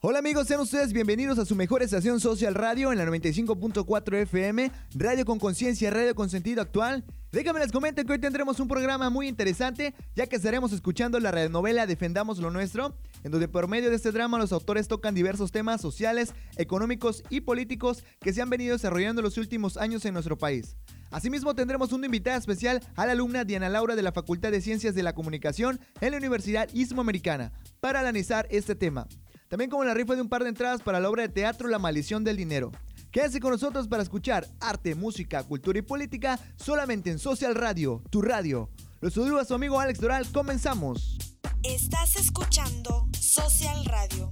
[0.00, 4.70] Hola amigos, sean ustedes bienvenidos a su mejor estación social radio en la 95.4 FM,
[4.94, 7.04] radio con conciencia, radio con sentido actual.
[7.32, 11.32] Déjame les comento que hoy tendremos un programa muy interesante, ya que estaremos escuchando la
[11.32, 15.50] radionovela Defendamos lo Nuestro, en donde por medio de este drama los autores tocan diversos
[15.50, 20.38] temas sociales, económicos y políticos que se han venido desarrollando los últimos años en nuestro
[20.38, 20.76] país.
[21.10, 24.94] Asimismo tendremos una invitada especial a la alumna Diana Laura de la Facultad de Ciencias
[24.94, 29.08] de la Comunicación en la Universidad Istmoamericana para analizar este tema.
[29.48, 31.78] También como la rifa de un par de entradas para la obra de teatro La
[31.78, 32.70] maldición del dinero.
[33.10, 38.20] Quédense con nosotros para escuchar arte, música, cultura y política solamente en Social Radio, tu
[38.20, 38.68] radio.
[39.00, 41.16] Los saludo a su amigo Alex Doral, comenzamos.
[41.62, 44.30] Estás escuchando Social Radio,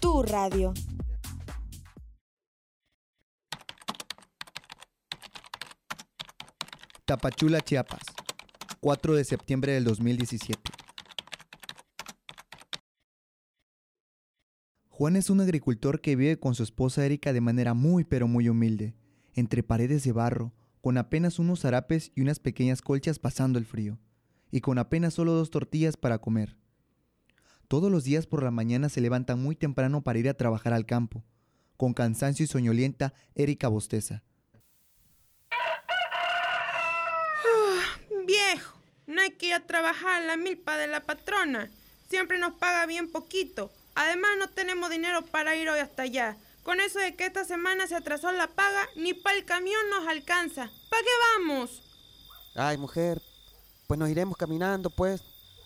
[0.00, 0.74] tu radio.
[7.06, 8.02] Tapachula, Chiapas,
[8.80, 10.67] 4 de septiembre del 2017.
[14.98, 18.48] Juan es un agricultor que vive con su esposa Erika de manera muy pero muy
[18.48, 18.96] humilde,
[19.36, 24.00] entre paredes de barro, con apenas unos zarapes y unas pequeñas colchas pasando el frío,
[24.50, 26.56] y con apenas solo dos tortillas para comer.
[27.68, 30.84] Todos los días por la mañana se levanta muy temprano para ir a trabajar al
[30.84, 31.22] campo.
[31.76, 34.24] Con cansancio y soñolienta, Erika bosteza.
[38.26, 41.70] viejo, no hay que ir a trabajar a la milpa de la patrona.
[42.10, 43.70] Siempre nos paga bien poquito.
[43.98, 46.36] Además, no tenemos dinero para ir hoy hasta allá.
[46.62, 50.06] Con eso de que esta semana se atrasó la paga, ni para el camión nos
[50.06, 50.70] alcanza.
[50.88, 51.82] ¿Para qué vamos?
[52.54, 53.20] Ay, mujer,
[53.88, 55.20] pues nos iremos caminando, pues.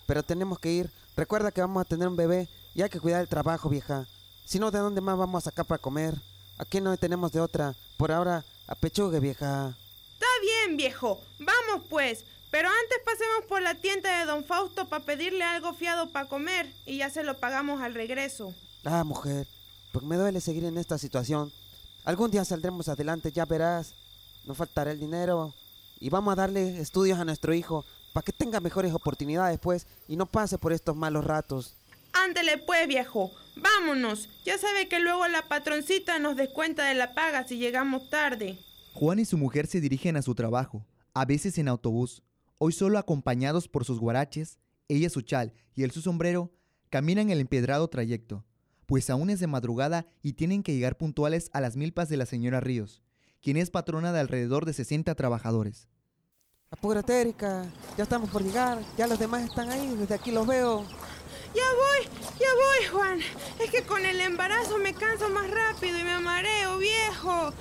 [0.07, 0.91] Pero tenemos que ir.
[1.15, 4.07] Recuerda que vamos a tener un bebé y hay que cuidar el trabajo, vieja.
[4.45, 6.15] Si no, ¿de dónde más vamos a sacar para comer?
[6.57, 7.75] Aquí no tenemos de otra.
[7.97, 9.77] Por ahora, a pechugue, vieja.
[10.13, 11.21] Está bien, viejo.
[11.37, 12.25] Vamos, pues.
[12.53, 16.71] Pero antes pasemos por la tienda de don Fausto para pedirle algo fiado para comer
[16.85, 18.53] y ya se lo pagamos al regreso.
[18.85, 19.47] Ah, mujer,
[19.91, 21.51] pues me duele seguir en esta situación.
[22.05, 23.95] Algún día saldremos adelante, ya verás.
[24.45, 25.55] No faltará el dinero.
[25.99, 30.15] Y vamos a darle estudios a nuestro hijo para que tenga mejores oportunidades, pues, y
[30.15, 31.75] no pase por estos malos ratos.
[32.11, 33.31] Ándele pues, viejo.
[33.55, 34.29] Vámonos.
[34.45, 38.59] Ya sabe que luego la patroncita nos descuenta de la paga si llegamos tarde.
[38.93, 42.21] Juan y su mujer se dirigen a su trabajo, a veces en autobús,
[42.65, 44.57] Hoy solo acompañados por sus guaraches,
[44.87, 46.53] ella su chal y él su sombrero,
[46.89, 48.45] caminan el empedrado trayecto,
[48.85, 52.25] pues aún es de madrugada y tienen que llegar puntuales a las milpas de la
[52.25, 53.03] señora Ríos,
[53.41, 55.89] quien es patrona de alrededor de 60 trabajadores.
[56.71, 57.65] Apúrate, Erika,
[57.97, 60.85] ya estamos por llegar, ya los demás están ahí, desde aquí los veo.
[61.53, 62.07] Ya voy,
[62.39, 63.19] ya voy, Juan.
[63.59, 67.51] Es que con el embarazo me canso más rápido y me mareo, viejo.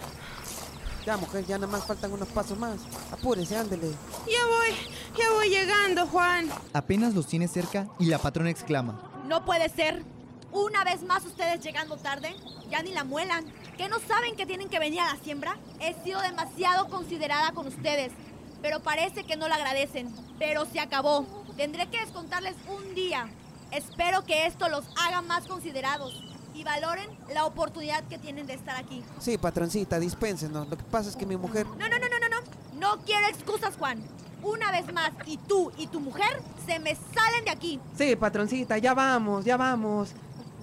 [1.04, 2.76] Ya, mujer, ya nada más faltan unos pasos más.
[3.10, 3.88] Apúrese, ándele.
[4.30, 6.48] Ya voy, ya voy llegando, Juan.
[6.72, 9.00] Apenas los tiene cerca y la patrona exclama.
[9.26, 10.04] No puede ser.
[10.52, 12.36] Una vez más ustedes llegando tarde,
[12.70, 13.46] ya ni la muelan.
[13.76, 15.56] ¿Que no saben que tienen que venir a la siembra?
[15.80, 18.12] He sido demasiado considerada con ustedes,
[18.60, 20.14] pero parece que no la agradecen.
[20.38, 21.26] Pero se acabó.
[21.56, 23.28] Tendré que descontarles un día.
[23.72, 28.76] Espero que esto los haga más considerados y valoren la oportunidad que tienen de estar
[28.76, 29.02] aquí.
[29.18, 30.68] Sí, patroncita, dispénsenos.
[30.68, 31.66] Lo que pasa es que mi mujer...
[31.66, 32.78] No, no, no, no, no, no.
[32.78, 34.02] No quiero excusas, Juan.
[34.42, 37.80] Una vez más, y tú y tu mujer se me salen de aquí.
[37.96, 40.10] Sí, patroncita, ya vamos, ya vamos.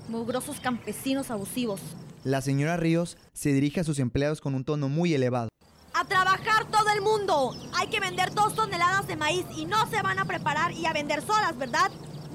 [0.09, 1.79] Mugrosos campesinos abusivos.
[2.25, 5.47] La señora Ríos se dirige a sus empleados con un tono muy elevado.
[5.93, 7.55] ¡A trabajar todo el mundo!
[7.73, 10.93] Hay que vender dos toneladas de maíz y no se van a preparar y a
[10.93, 11.89] vender solas, ¿verdad?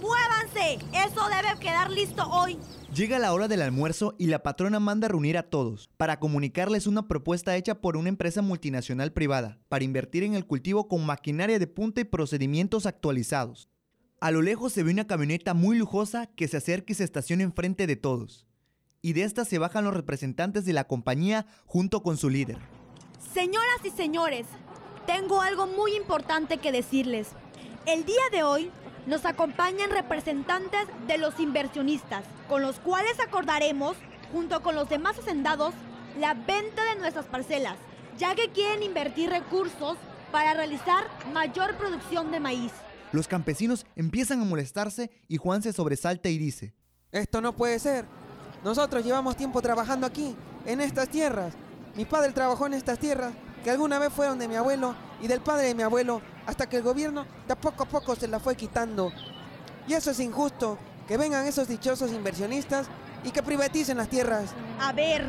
[0.05, 0.85] ¡Muévanse!
[0.93, 2.59] Eso debe quedar listo hoy.
[2.95, 6.87] Llega la hora del almuerzo y la patrona manda a reunir a todos para comunicarles
[6.87, 11.59] una propuesta hecha por una empresa multinacional privada para invertir en el cultivo con maquinaria
[11.59, 13.71] de punta y procedimientos actualizados.
[14.21, 17.43] A lo lejos se ve una camioneta muy lujosa que se acerca y se estaciona
[17.43, 18.47] enfrente de todos.
[19.01, 22.59] Y de esta se bajan los representantes de la compañía junto con su líder.
[23.33, 24.45] Señoras y señores,
[25.07, 27.29] tengo algo muy importante que decirles.
[27.87, 28.71] El día de hoy
[29.07, 33.97] nos acompañan representantes de los inversionistas, con los cuales acordaremos,
[34.33, 35.75] junto con los demás hacendados,
[36.19, 37.77] la venta de nuestras parcelas,
[38.19, 39.97] ya que quieren invertir recursos
[40.33, 42.73] para realizar mayor producción de maíz.
[43.13, 46.75] Los campesinos empiezan a molestarse y Juan se sobresalta y dice,
[47.13, 48.07] Esto no puede ser.
[48.65, 50.35] Nosotros llevamos tiempo trabajando aquí,
[50.67, 51.55] en estas tierras.
[51.95, 55.41] Mi padre trabajó en estas tierras que alguna vez fueron de mi abuelo y del
[55.41, 58.57] padre de mi abuelo, hasta que el gobierno de poco a poco se la fue
[58.57, 59.13] quitando.
[59.87, 62.89] Y eso es injusto, que vengan esos dichosos inversionistas
[63.25, 64.55] y que privaticen las tierras.
[64.81, 65.27] A ver,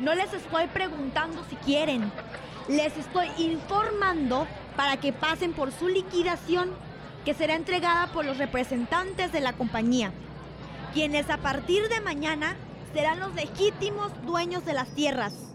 [0.00, 2.10] no les estoy preguntando si quieren,
[2.68, 4.46] les estoy informando
[4.76, 6.70] para que pasen por su liquidación,
[7.24, 10.12] que será entregada por los representantes de la compañía,
[10.92, 12.56] quienes a partir de mañana
[12.92, 15.45] serán los legítimos dueños de las tierras.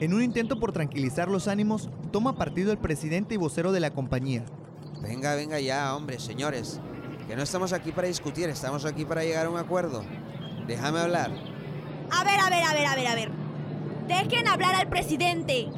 [0.00, 3.90] En un intento por tranquilizar los ánimos, toma partido el presidente y vocero de la
[3.90, 4.46] compañía.
[5.02, 6.80] Venga, venga ya, hombre, señores.
[7.28, 10.02] Que no estamos aquí para discutir, estamos aquí para llegar a un acuerdo.
[10.66, 11.30] Déjame hablar.
[12.10, 13.30] A ver, a ver, a ver, a ver, a ver.
[14.08, 15.68] Dejen hablar al presidente.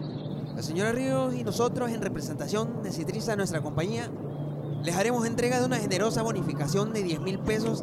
[0.54, 4.08] La señora Ríos y nosotros, en representación de Citriza, nuestra compañía,
[4.84, 7.82] les haremos entrega de una generosa bonificación de 10 mil pesos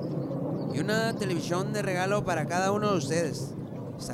[0.74, 3.53] y una televisión de regalo para cada uno de ustedes.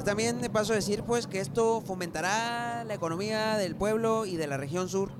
[0.05, 4.57] También de paso decir pues que esto fomentará la economía del pueblo y de la
[4.57, 5.11] región sur.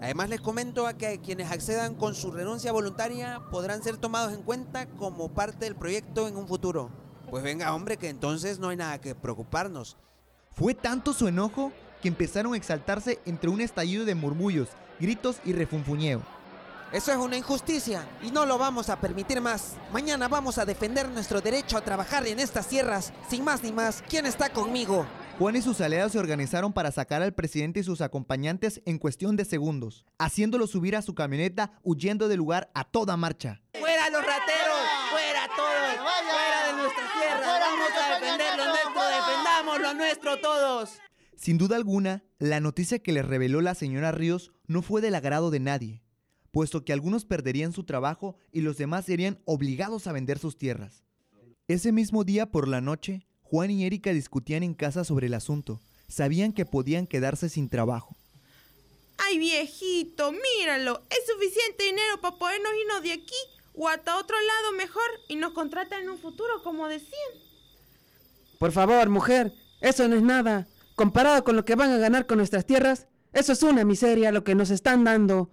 [0.00, 4.42] Además les comento a que quienes accedan con su renuncia voluntaria podrán ser tomados en
[4.42, 6.90] cuenta como parte del proyecto en un futuro.
[7.28, 9.96] Pues venga hombre que entonces no hay nada que preocuparnos.
[10.52, 11.72] Fue tanto su enojo
[12.02, 14.68] que empezaron a exaltarse entre un estallido de murmullos,
[14.98, 16.22] gritos y refunfuñeo.
[16.92, 19.76] Eso es una injusticia y no lo vamos a permitir más.
[19.92, 23.12] Mañana vamos a defender nuestro derecho a trabajar en estas tierras.
[23.28, 25.06] Sin más ni más, ¿quién está conmigo?
[25.38, 29.36] Juan y sus aliados se organizaron para sacar al presidente y sus acompañantes en cuestión
[29.36, 33.62] de segundos, haciéndolo subir a su camioneta huyendo del lugar a toda marcha.
[33.78, 34.80] ¡Fuera los rateros!
[35.12, 35.96] ¡Fuera todos!
[35.96, 37.60] ¡Fuera de nuestras tierras!
[37.60, 39.02] ¡Vamos a defender lo nuestro!
[39.08, 40.98] ¡Defendamos lo nuestro todos!
[41.36, 45.52] Sin duda alguna, la noticia que les reveló la señora Ríos no fue del agrado
[45.52, 46.02] de nadie
[46.50, 51.04] puesto que algunos perderían su trabajo y los demás serían obligados a vender sus tierras.
[51.68, 55.80] Ese mismo día por la noche, Juan y Erika discutían en casa sobre el asunto.
[56.08, 58.16] Sabían que podían quedarse sin trabajo.
[59.18, 61.02] Ay, viejito, míralo.
[61.10, 63.34] Es suficiente dinero para podernos irnos de aquí
[63.74, 67.30] o hasta otro lado mejor y nos contratan en un futuro, como decían.
[68.58, 70.66] Por favor, mujer, eso no es nada.
[70.94, 74.44] Comparado con lo que van a ganar con nuestras tierras, eso es una miseria lo
[74.44, 75.50] que nos están dando.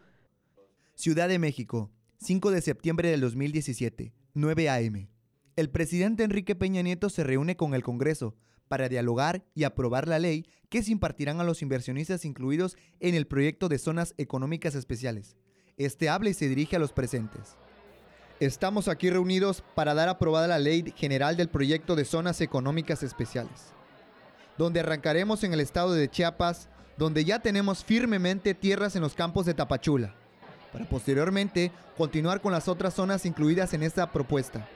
[0.98, 1.92] Ciudad de México,
[2.22, 5.08] 5 de septiembre del 2017, 9 a.m.
[5.56, 8.36] El presidente Enrique Peña Nieto se reúne con el Congreso
[8.68, 13.28] para dialogar y aprobar la ley que se impartirán a los inversionistas incluidos en el
[13.28, 15.36] proyecto de zonas económicas especiales.
[15.78, 17.58] Este habla y se dirige a los presentes.
[18.40, 23.72] Estamos aquí reunidos para dar aprobada la ley general del proyecto de zonas económicas especiales,
[24.58, 29.46] donde arrancaremos en el estado de Chiapas, donde ya tenemos firmemente tierras en los campos
[29.46, 30.16] de Tapachula
[30.72, 34.68] para posteriormente continuar con las otras zonas incluidas en esta propuesta.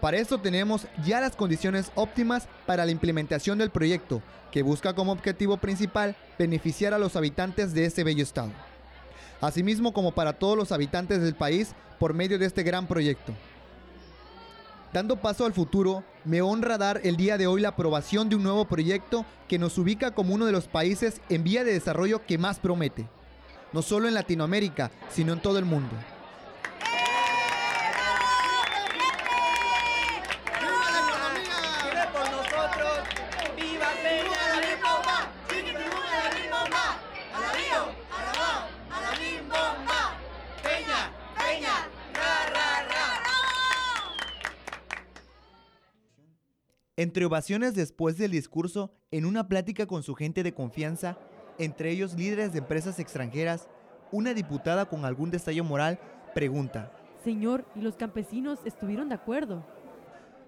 [0.00, 5.12] Para esto tenemos ya las condiciones óptimas para la implementación del proyecto, que busca como
[5.12, 8.50] objetivo principal beneficiar a los habitantes de este bello estado,
[9.40, 13.34] asimismo como para todos los habitantes del país por medio de este gran proyecto.
[14.92, 18.42] Dando paso al futuro, me honra dar el día de hoy la aprobación de un
[18.42, 22.38] nuevo proyecto que nos ubica como uno de los países en vía de desarrollo que
[22.38, 23.06] más promete
[23.72, 25.96] no solo en Latinoamérica, sino en todo el mundo.
[46.96, 51.16] Entre ovaciones después del discurso, en una plática con su gente de confianza,
[51.60, 53.68] entre ellos líderes de empresas extranjeras,
[54.10, 55.98] una diputada con algún destello moral
[56.34, 56.90] pregunta.
[57.22, 59.62] Señor, ¿y los campesinos estuvieron de acuerdo?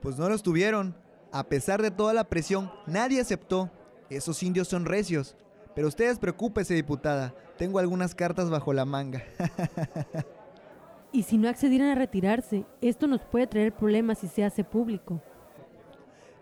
[0.01, 0.95] Pues no lo estuvieron.
[1.31, 3.71] A pesar de toda la presión, nadie aceptó.
[4.09, 5.37] Esos indios son recios.
[5.75, 7.35] Pero ustedes preocúpese, diputada.
[7.59, 9.23] Tengo algunas cartas bajo la manga.
[11.13, 15.21] y si no accedieran a retirarse, esto nos puede traer problemas si se hace público.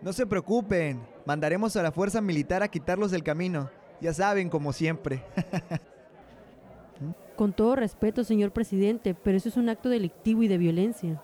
[0.01, 1.01] No se preocupen.
[1.27, 3.69] Mandaremos a la fuerza militar a quitarlos del camino.
[4.01, 5.23] Ya saben, como siempre.
[7.37, 11.23] Con todo respeto, señor presidente, pero eso es un acto delictivo y de violencia.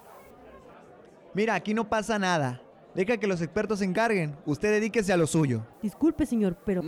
[1.35, 2.63] Mira, aquí no pasa nada.
[2.95, 4.35] Deja que los expertos se encarguen.
[4.47, 5.67] Usted dedíquese a lo suyo.
[5.83, 6.83] Disculpe, señor, pero...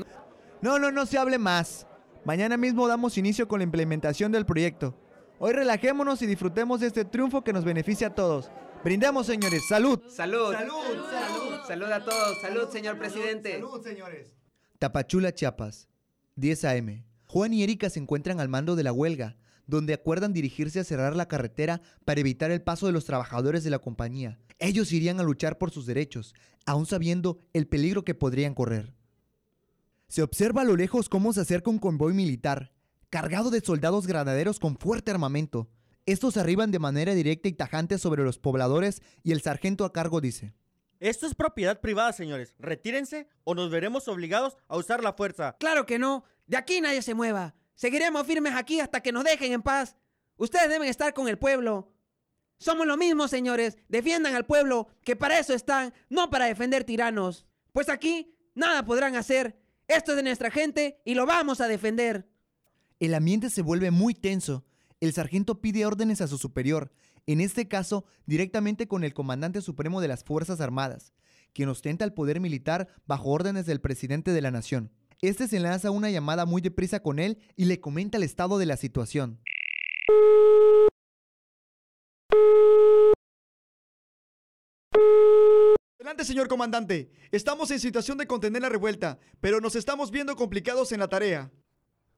[0.63, 1.87] No, no, no se hable más.
[2.25, 4.95] Mañana mismo damos inicio con la implementación del proyecto.
[5.39, 8.51] Hoy relajémonos y disfrutemos de este triunfo que nos beneficia a todos.
[8.83, 9.69] Brindemos, señores.
[9.69, 10.01] Salud.
[10.09, 10.55] Salud.
[10.55, 10.75] Salud.
[11.11, 11.67] Salud.
[11.67, 12.41] Salud a todos.
[12.41, 13.53] Salud, señor presidente.
[13.53, 14.38] Salud, señores.
[14.79, 15.89] Tapachula, Chiapas,
[16.37, 17.05] 10 a.m.
[17.27, 21.17] Juan y Erika se encuentran al mando de la huelga, donde acuerdan dirigirse a cerrar
[21.17, 24.39] la carretera para evitar el paso de los trabajadores de la compañía.
[24.61, 26.33] Ellos irían a luchar por sus derechos,
[26.65, 28.95] aún sabiendo el peligro que podrían correr.
[30.07, 32.73] Se observa a lo lejos cómo se acerca un convoy militar,
[33.11, 35.69] cargado de soldados granaderos con fuerte armamento.
[36.07, 40.21] Estos arriban de manera directa y tajante sobre los pobladores y el sargento a cargo
[40.21, 40.55] dice,
[41.01, 42.55] esto es propiedad privada, señores.
[42.59, 45.57] Retírense o nos veremos obligados a usar la fuerza.
[45.59, 46.25] Claro que no.
[46.47, 47.55] De aquí nadie se mueva.
[47.75, 49.97] Seguiremos firmes aquí hasta que nos dejen en paz.
[50.37, 51.93] Ustedes deben estar con el pueblo.
[52.59, 53.77] Somos lo mismo, señores.
[53.89, 57.47] Defiendan al pueblo, que para eso están, no para defender tiranos.
[57.73, 59.61] Pues aquí nada podrán hacer.
[59.87, 62.29] Esto es de nuestra gente y lo vamos a defender.
[62.99, 64.65] El ambiente se vuelve muy tenso.
[65.01, 66.91] El sargento pide órdenes a su superior,
[67.29, 71.13] en este caso directamente con el comandante supremo de las Fuerzas Armadas,
[71.53, 74.91] quien ostenta el poder militar bajo órdenes del presidente de la nación.
[75.21, 78.65] Este se lanza una llamada muy deprisa con él y le comenta el estado de
[78.65, 79.41] la situación.
[85.99, 87.11] Adelante, señor comandante.
[87.31, 91.53] Estamos en situación de contener la revuelta, pero nos estamos viendo complicados en la tarea.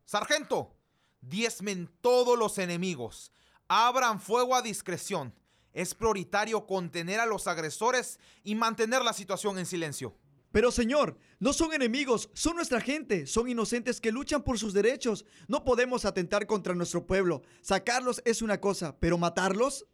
[0.04, 0.76] Sargento,
[1.20, 3.32] diezmen todos los enemigos.
[3.72, 5.32] Abran fuego a discreción.
[5.72, 10.16] Es prioritario contener a los agresores y mantener la situación en silencio.
[10.50, 15.24] Pero señor, no son enemigos, son nuestra gente, son inocentes que luchan por sus derechos.
[15.46, 17.42] No podemos atentar contra nuestro pueblo.
[17.60, 19.86] Sacarlos es una cosa, pero matarlos...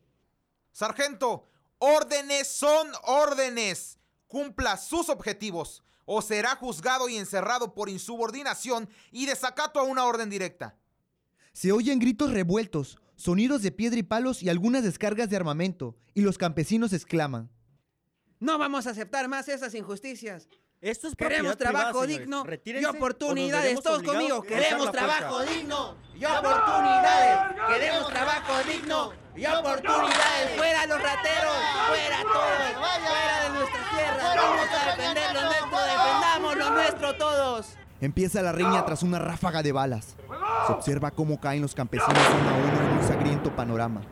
[0.72, 3.98] Sargento, órdenes son órdenes.
[4.26, 10.30] Cumpla sus objetivos o será juzgado y encerrado por insubordinación y desacato a una orden
[10.30, 10.78] directa.
[11.52, 16.20] Se oyen gritos revueltos, sonidos de piedra y palos y algunas descargas de armamento, y
[16.20, 17.50] los campesinos exclaman.
[18.38, 20.48] No vamos a aceptar más esas injusticias.
[20.82, 23.80] Esto es Queremos trabajo privada, digno y oportunidades.
[23.82, 24.42] Todos conmigo.
[24.42, 27.54] Queremos trabajo digno y oportunidades.
[27.68, 30.56] Queremos trabajo digno y oportunidades.
[30.56, 31.56] Fuera los rateros.
[31.88, 33.08] Fuera todos.
[33.08, 34.36] Fuera de nuestras tierras.
[34.36, 35.78] Vamos a defender lo nuestro.
[35.80, 37.76] Defendamos lo nuestro todos.
[38.00, 40.16] Empieza la riña tras una ráfaga de balas.
[40.66, 44.02] Se observa cómo caen los campesinos uno a uno en un sangriento panorama.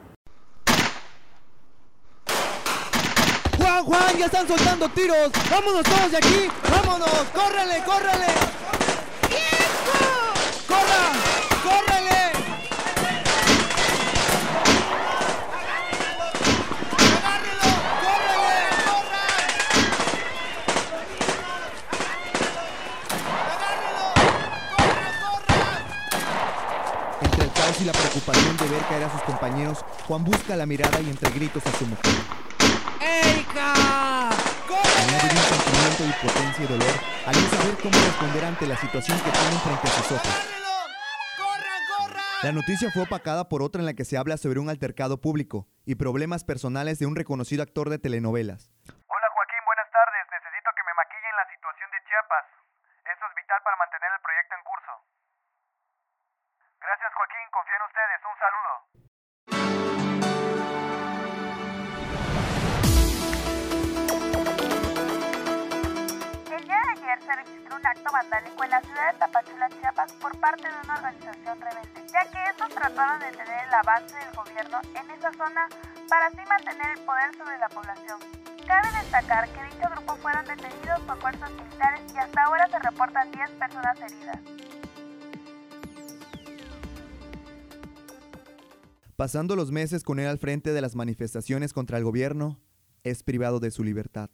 [3.59, 5.31] Juan, Juan, ya están soltando tiros.
[5.51, 6.49] Vámonos todos de aquí.
[6.71, 7.11] Vámonos.
[7.35, 8.27] Córrele, córrele.
[10.67, 11.13] ¡Corra!
[11.63, 12.33] ¡Córrele!
[27.21, 30.67] Entre el caos y la preocupación de ver caer a sus compañeros, Juan busca la
[30.67, 32.13] mirada y entre gritos a su mujer.
[33.01, 34.31] ¡Erika!
[34.31, 36.95] Añade un sentimiento de impotencia y dolor
[37.27, 40.35] al no saber cómo responder ante la situación que tienen frente a sus ojos.
[42.43, 45.67] La noticia fue opacada por otra en la que se habla sobre un altercado público
[45.87, 48.71] y problemas personales de un reconocido actor de telenovelas.
[67.23, 70.95] Se registró un acto vandálico en la ciudad de Tapachula, Chiapas, por parte de una
[70.95, 75.69] organización rebelde, ya que estos trataron de detener el avance del gobierno en esa zona
[76.09, 78.19] para así mantener el poder sobre la población.
[78.67, 83.31] Cabe destacar que dicho grupo fueron detenidos por fuerzas militares y hasta ahora se reportan
[83.31, 84.39] 10 personas heridas.
[89.17, 92.59] Pasando los meses con él al frente de las manifestaciones contra el gobierno,
[93.05, 94.31] es privado de su libertad.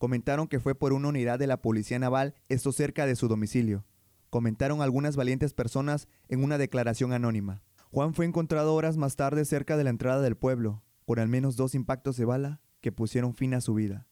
[0.00, 3.84] Comentaron que fue por una unidad de la Policía Naval, esto cerca de su domicilio.
[4.30, 7.60] Comentaron algunas valientes personas en una declaración anónima.
[7.90, 11.56] Juan fue encontrado horas más tarde cerca de la entrada del pueblo, por al menos
[11.56, 14.06] dos impactos de bala que pusieron fin a su vida.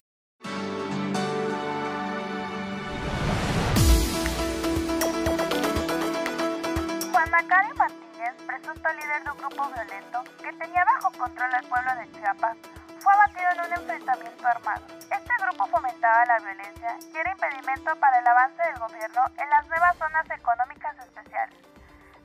[7.13, 11.91] Juan Macario Martínez, presunto líder de un grupo violento que tenía bajo control al pueblo
[11.99, 12.59] de Chiapas,
[13.01, 14.87] fue abatido en un enfrentamiento armado.
[14.89, 19.67] Este grupo fomentaba la violencia y era impedimento para el avance del gobierno en las
[19.67, 21.59] nuevas zonas económicas especiales.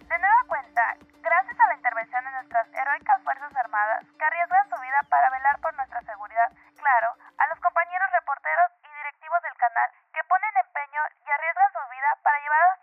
[0.07, 4.79] De nueva cuenta, gracias a la intervención de nuestras heroicas Fuerzas Armadas que arriesgan su
[4.81, 9.89] vida para velar por nuestra seguridad, claro, a los compañeros reporteros y directivos del canal
[10.13, 12.82] que ponen empeño y arriesgan su vida para llevar hasta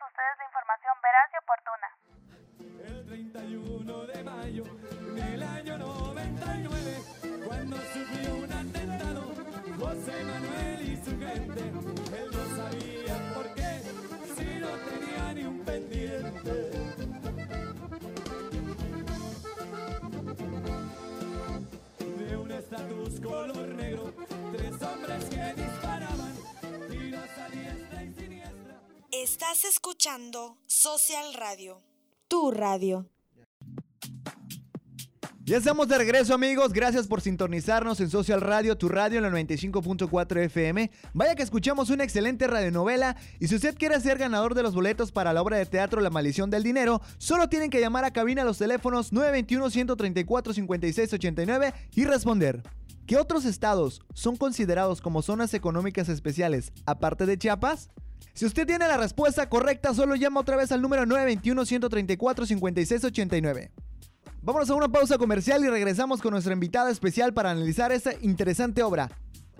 [30.00, 31.83] escuchando Social Radio,
[32.26, 33.07] tu radio.
[35.45, 39.30] Ya estamos de regreso amigos, gracias por sintonizarnos en Social Radio, tu radio en la
[39.30, 40.90] 95.4 FM.
[41.12, 45.12] Vaya que escuchamos una excelente radionovela y si usted quiere ser ganador de los boletos
[45.12, 48.40] para la obra de teatro La maldición del dinero, solo tienen que llamar a cabina
[48.40, 52.62] a los teléfonos 921-134-5689 y responder.
[53.07, 57.90] ¿Qué otros estados son considerados como zonas económicas especiales aparte de Chiapas?
[58.33, 63.71] Si usted tiene la respuesta correcta, solo llama otra vez al número 921-134-5689.
[64.43, 68.83] Vámonos a una pausa comercial y regresamos con nuestra invitada especial para analizar esta interesante
[68.83, 69.11] obra.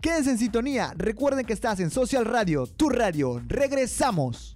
[0.01, 3.43] Quédense en sintonía, recuerden que estás en Social Radio, tu radio.
[3.47, 4.55] Regresamos.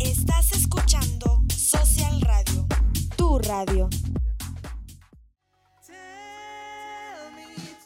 [0.00, 2.66] Estás escuchando Social Radio,
[3.16, 3.88] tu radio.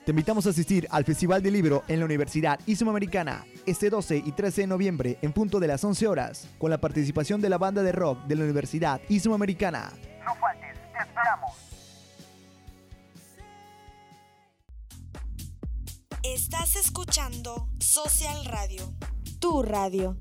[0.04, 4.32] Te invitamos a asistir al Festival del Libro en la Universidad Islamoamericana este 12 y
[4.32, 7.82] 13 de noviembre en punto de las 11 horas, con la participación de la banda
[7.82, 9.90] de rock de la Universidad Islamoamericana.
[10.26, 11.52] No faltes, te esperamos.
[16.23, 18.92] Estás escuchando Social Radio,
[19.38, 20.18] tu radio.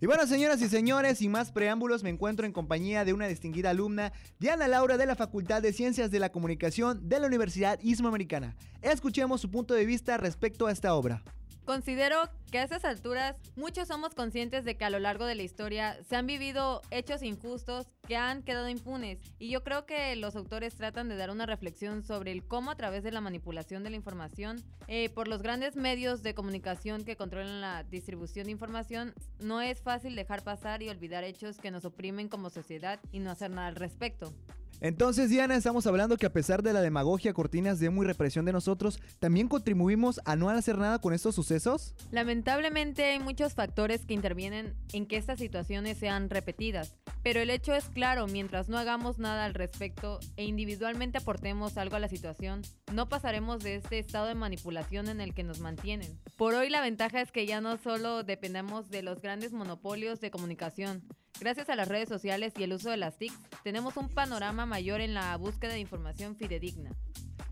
[0.00, 3.70] Y bueno, señoras y señores, sin más preámbulos, me encuentro en compañía de una distinguida
[3.70, 8.54] alumna, Diana Laura de la Facultad de Ciencias de la Comunicación de la Universidad Islamoamericana.
[8.80, 11.24] Escuchemos su punto de vista respecto a esta obra.
[11.68, 15.42] Considero que a estas alturas muchos somos conscientes de que a lo largo de la
[15.42, 20.34] historia se han vivido hechos injustos que han quedado impunes y yo creo que los
[20.34, 23.90] autores tratan de dar una reflexión sobre el cómo a través de la manipulación de
[23.90, 29.12] la información eh, por los grandes medios de comunicación que controlan la distribución de información
[29.38, 33.30] no es fácil dejar pasar y olvidar hechos que nos oprimen como sociedad y no
[33.30, 34.32] hacer nada al respecto.
[34.80, 38.52] Entonces, Diana, estamos hablando que a pesar de la demagogia, cortinas de muy represión de
[38.52, 41.94] nosotros, ¿también contribuimos a no hacer nada con estos sucesos?
[42.12, 46.94] Lamentablemente hay muchos factores que intervienen en que estas situaciones sean repetidas,
[47.24, 51.96] pero el hecho es claro, mientras no hagamos nada al respecto e individualmente aportemos algo
[51.96, 56.20] a la situación, no pasaremos de este estado de manipulación en el que nos mantienen.
[56.36, 60.30] Por hoy la ventaja es que ya no solo dependemos de los grandes monopolios de
[60.30, 61.02] comunicación,
[61.40, 65.00] Gracias a las redes sociales y el uso de las TIC, tenemos un panorama mayor
[65.00, 66.90] en la búsqueda de información fidedigna.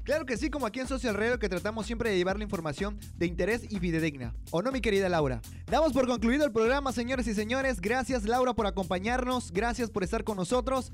[0.02, 2.98] Claro que sí, como aquí en Social Radio que tratamos siempre de llevar la información
[3.16, 4.34] de interés y fidedigna.
[4.52, 5.40] ¿O no, mi querida Laura?
[5.66, 7.80] Damos por concluido el programa, señores y señores.
[7.80, 9.52] Gracias, Laura, por acompañarnos.
[9.52, 10.92] Gracias por estar con nosotros.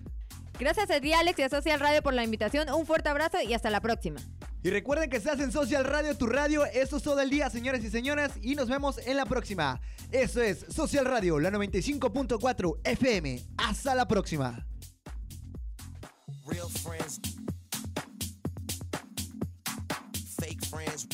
[0.59, 2.71] Gracias a ti, Alex, y a Social Radio por la invitación.
[2.71, 4.21] Un fuerte abrazo y hasta la próxima.
[4.65, 6.65] Y recuerden que estás en Social Radio, tu radio.
[6.67, 8.33] Eso es todo el día, señores y señoras.
[8.43, 9.81] Y nos vemos en la próxima.
[10.13, 13.43] Eso es Social Radio, la 95.4 FM.
[13.57, 14.65] Hasta la próxima.
[16.47, 17.21] Real friends.
[20.39, 21.09] Fake friends.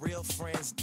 [0.00, 0.74] Real friends.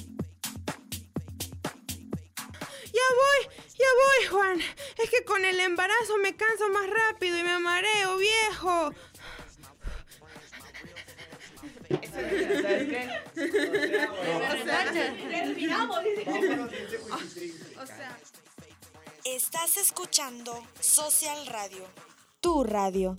[2.93, 4.59] Ya voy, ya voy, Juan.
[5.03, 8.93] Es que con el embarazo me canso más rápido y me mareo, viejo.
[19.25, 21.85] Estás escuchando Social Radio,
[22.41, 23.17] tu radio.